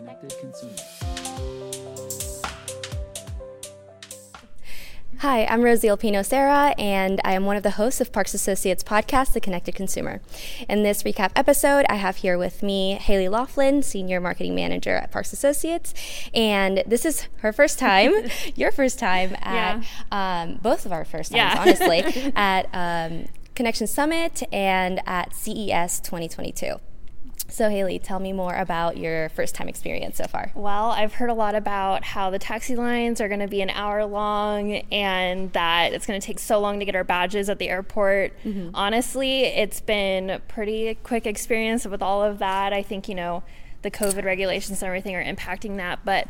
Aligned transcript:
Connected 0.00 0.32
Consumer. 0.40 0.72
Hi, 5.18 5.44
I'm 5.44 5.60
Rosey 5.60 5.94
Ulpino 5.94 6.24
Sera, 6.24 6.74
and 6.78 7.20
I 7.22 7.34
am 7.34 7.44
one 7.44 7.58
of 7.58 7.62
the 7.62 7.72
hosts 7.72 8.00
of 8.00 8.10
Parks 8.10 8.32
Associates 8.32 8.82
podcast, 8.82 9.34
The 9.34 9.40
Connected 9.42 9.74
Consumer. 9.74 10.22
In 10.70 10.84
this 10.84 11.02
recap 11.02 11.32
episode, 11.36 11.84
I 11.90 11.96
have 11.96 12.16
here 12.16 12.38
with 12.38 12.62
me 12.62 12.94
Hailey 12.94 13.28
Laughlin, 13.28 13.82
Senior 13.82 14.22
Marketing 14.22 14.54
Manager 14.54 14.96
at 14.96 15.10
Parks 15.10 15.34
Associates, 15.34 15.92
and 16.32 16.82
this 16.86 17.04
is 17.04 17.28
her 17.40 17.52
first 17.52 17.78
time, 17.78 18.14
your 18.54 18.72
first 18.72 18.98
time 18.98 19.36
at 19.42 19.84
yeah. 20.10 20.44
um, 20.44 20.60
both 20.62 20.86
of 20.86 20.92
our 20.92 21.04
first 21.04 21.32
times, 21.32 21.36
yeah. 21.36 21.60
honestly, 21.60 22.32
at 22.36 22.70
um, 22.72 23.26
Connection 23.54 23.86
Summit 23.86 24.42
and 24.50 25.02
at 25.06 25.34
CES 25.34 26.00
2022. 26.00 26.76
So, 27.50 27.68
Hailey, 27.68 27.98
tell 27.98 28.18
me 28.20 28.32
more 28.32 28.54
about 28.54 28.96
your 28.96 29.28
first 29.30 29.54
time 29.54 29.68
experience 29.68 30.16
so 30.16 30.24
far. 30.24 30.52
Well, 30.54 30.90
I've 30.90 31.14
heard 31.14 31.30
a 31.30 31.34
lot 31.34 31.54
about 31.54 32.04
how 32.04 32.30
the 32.30 32.38
taxi 32.38 32.76
lines 32.76 33.20
are 33.20 33.28
going 33.28 33.40
to 33.40 33.48
be 33.48 33.60
an 33.60 33.70
hour 33.70 34.04
long 34.04 34.76
and 34.92 35.52
that 35.52 35.92
it's 35.92 36.06
going 36.06 36.20
to 36.20 36.26
take 36.26 36.38
so 36.38 36.60
long 36.60 36.78
to 36.78 36.84
get 36.84 36.94
our 36.94 37.04
badges 37.04 37.48
at 37.48 37.58
the 37.58 37.68
airport. 37.68 38.32
Mm-hmm. 38.44 38.70
Honestly, 38.74 39.42
it's 39.42 39.80
been 39.80 40.30
a 40.30 40.38
pretty 40.38 40.94
quick 41.02 41.26
experience 41.26 41.86
with 41.86 42.02
all 42.02 42.22
of 42.22 42.38
that. 42.38 42.72
I 42.72 42.82
think, 42.82 43.08
you 43.08 43.14
know, 43.14 43.42
the 43.82 43.90
COVID 43.90 44.24
regulations 44.24 44.82
and 44.82 44.86
everything 44.86 45.14
are 45.16 45.24
impacting 45.24 45.76
that. 45.76 46.04
But 46.04 46.28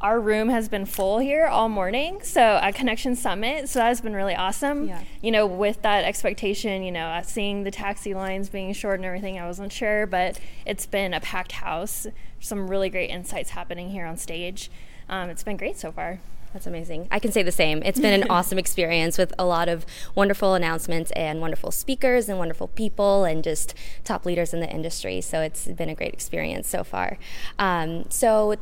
our 0.00 0.20
room 0.20 0.48
has 0.48 0.68
been 0.68 0.84
full 0.84 1.18
here 1.18 1.46
all 1.46 1.68
morning. 1.68 2.20
So 2.22 2.40
at 2.40 2.74
Connection 2.74 3.16
Summit, 3.16 3.68
so 3.68 3.78
that 3.78 3.88
has 3.88 4.00
been 4.00 4.14
really 4.14 4.34
awesome. 4.34 4.88
Yeah. 4.88 5.02
You 5.22 5.30
know, 5.30 5.46
with 5.46 5.82
that 5.82 6.04
expectation, 6.04 6.82
you 6.82 6.92
know, 6.92 7.20
seeing 7.24 7.64
the 7.64 7.70
taxi 7.70 8.14
lines 8.14 8.48
being 8.48 8.72
short 8.72 8.96
and 8.96 9.04
everything, 9.04 9.38
I 9.38 9.46
wasn't 9.46 9.72
sure, 9.72 10.06
but 10.06 10.38
it's 10.64 10.86
been 10.86 11.14
a 11.14 11.20
packed 11.20 11.52
house. 11.52 12.06
Some 12.40 12.68
really 12.68 12.90
great 12.90 13.10
insights 13.10 13.50
happening 13.50 13.90
here 13.90 14.06
on 14.06 14.16
stage. 14.16 14.70
Um, 15.08 15.30
it's 15.30 15.42
been 15.42 15.56
great 15.56 15.78
so 15.78 15.92
far. 15.92 16.20
That's 16.52 16.66
amazing. 16.66 17.08
I 17.10 17.18
can 17.18 17.32
say 17.32 17.42
the 17.42 17.52
same. 17.52 17.82
It's 17.84 18.00
been 18.00 18.22
an 18.22 18.26
awesome 18.30 18.58
experience 18.58 19.18
with 19.18 19.34
a 19.38 19.44
lot 19.44 19.68
of 19.68 19.84
wonderful 20.14 20.54
announcements 20.54 21.10
and 21.12 21.40
wonderful 21.40 21.70
speakers 21.70 22.28
and 22.28 22.38
wonderful 22.38 22.68
people 22.68 23.24
and 23.24 23.44
just 23.44 23.74
top 24.04 24.24
leaders 24.24 24.54
in 24.54 24.60
the 24.60 24.70
industry. 24.70 25.20
So 25.20 25.40
it's 25.40 25.66
been 25.66 25.90
a 25.90 25.94
great 25.94 26.14
experience 26.14 26.68
so 26.68 26.82
far. 26.82 27.18
Um, 27.58 28.06
so 28.08 28.56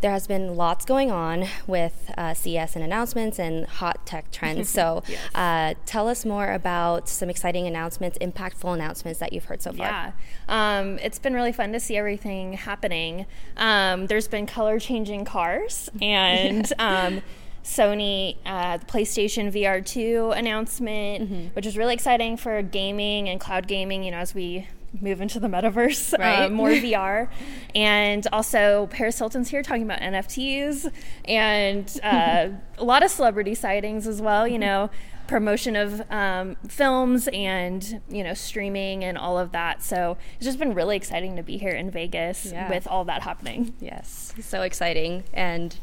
there 0.00 0.10
has 0.10 0.26
been 0.26 0.56
lots 0.56 0.84
going 0.84 1.10
on 1.10 1.46
with 1.66 2.10
uh, 2.16 2.34
CES 2.34 2.76
and 2.76 2.84
announcements 2.84 3.38
and 3.38 3.66
hot 3.66 4.06
tech 4.06 4.30
trends. 4.30 4.68
So 4.68 5.02
yes. 5.08 5.34
uh, 5.34 5.74
tell 5.86 6.08
us 6.08 6.24
more 6.24 6.52
about 6.52 7.08
some 7.08 7.28
exciting 7.28 7.66
announcements, 7.66 8.16
impactful 8.18 8.72
announcements 8.72 9.18
that 9.20 9.32
you've 9.32 9.44
heard 9.44 9.62
so 9.62 9.72
far. 9.72 9.86
Yeah, 9.86 10.12
um, 10.48 10.98
it's 10.98 11.18
been 11.18 11.34
really 11.34 11.52
fun 11.52 11.72
to 11.72 11.80
see 11.80 11.96
everything 11.96 12.54
happening. 12.54 13.26
Um, 13.56 14.06
there's 14.06 14.28
been 14.28 14.46
color 14.46 14.78
changing 14.78 15.24
cars 15.24 15.90
and. 16.00 16.72
Um, 16.78 17.22
Sony 17.68 18.38
uh, 18.46 18.78
PlayStation 18.78 19.52
VR 19.52 19.84
2 19.84 20.30
announcement, 20.30 21.30
mm-hmm. 21.30 21.46
which 21.48 21.66
is 21.66 21.76
really 21.76 21.92
exciting 21.92 22.38
for 22.38 22.62
gaming 22.62 23.28
and 23.28 23.38
cloud 23.38 23.68
gaming, 23.68 24.02
you 24.02 24.10
know, 24.10 24.16
as 24.16 24.34
we 24.34 24.66
move 25.02 25.20
into 25.20 25.38
the 25.38 25.48
metaverse, 25.48 26.14
uh, 26.14 26.16
right. 26.18 26.42
uh, 26.44 26.48
more 26.50 26.70
VR. 26.70 27.28
And 27.74 28.26
also, 28.32 28.88
Paris 28.90 29.18
Hilton's 29.18 29.50
here 29.50 29.62
talking 29.62 29.82
about 29.82 30.00
NFTs 30.00 30.90
and 31.26 32.00
uh, 32.02 32.48
a 32.78 32.84
lot 32.84 33.02
of 33.02 33.10
celebrity 33.10 33.54
sightings 33.54 34.06
as 34.06 34.22
well, 34.22 34.48
you 34.48 34.58
know, 34.58 34.88
promotion 35.26 35.76
of 35.76 36.10
um, 36.10 36.56
films 36.68 37.28
and, 37.34 38.00
you 38.08 38.24
know, 38.24 38.32
streaming 38.32 39.04
and 39.04 39.18
all 39.18 39.38
of 39.38 39.52
that. 39.52 39.82
So 39.82 40.16
it's 40.36 40.46
just 40.46 40.58
been 40.58 40.72
really 40.72 40.96
exciting 40.96 41.36
to 41.36 41.42
be 41.42 41.58
here 41.58 41.74
in 41.74 41.90
Vegas 41.90 42.46
yeah. 42.46 42.70
with 42.70 42.88
all 42.88 43.04
that 43.04 43.24
happening. 43.24 43.74
Yes, 43.78 44.32
so 44.40 44.62
exciting. 44.62 45.24
And 45.34 45.76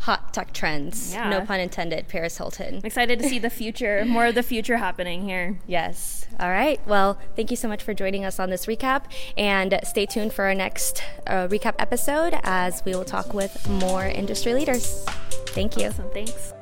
hot 0.00 0.32
tech 0.32 0.52
trends. 0.52 1.12
Yeah. 1.12 1.28
No 1.28 1.40
pun 1.42 1.60
intended, 1.60 2.08
Paris 2.08 2.36
Hilton. 2.36 2.76
I'm 2.76 2.84
excited 2.84 3.18
to 3.20 3.28
see 3.28 3.38
the 3.38 3.50
future, 3.50 4.04
more 4.06 4.26
of 4.26 4.34
the 4.34 4.42
future 4.42 4.76
happening 4.78 5.22
here. 5.22 5.58
Yes. 5.66 6.26
All 6.38 6.50
right. 6.50 6.80
Well, 6.86 7.18
thank 7.36 7.50
you 7.50 7.56
so 7.56 7.68
much 7.68 7.82
for 7.82 7.94
joining 7.94 8.24
us 8.24 8.38
on 8.38 8.50
this 8.50 8.66
recap. 8.66 9.04
And 9.36 9.78
stay 9.84 10.06
tuned 10.06 10.32
for 10.32 10.44
our 10.46 10.54
next 10.54 11.02
uh, 11.26 11.48
recap 11.48 11.74
episode 11.78 12.34
as 12.42 12.82
we 12.84 12.94
will 12.94 13.04
talk 13.04 13.34
with 13.34 13.68
more 13.68 14.06
industry 14.06 14.54
leaders. 14.54 15.04
Thank 15.48 15.76
you. 15.76 15.88
Awesome. 15.88 16.10
Thanks. 16.10 16.52